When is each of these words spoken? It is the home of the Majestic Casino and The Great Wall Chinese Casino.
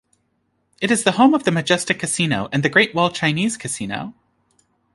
It 0.81 0.89
is 0.89 1.03
the 1.03 1.11
home 1.11 1.35
of 1.35 1.43
the 1.43 1.51
Majestic 1.51 1.99
Casino 1.99 2.49
and 2.51 2.63
The 2.63 2.69
Great 2.69 2.95
Wall 2.95 3.11
Chinese 3.11 3.55
Casino. 3.55 4.15